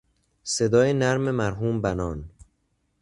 [0.43, 2.29] صدای نرم مرحوم بنان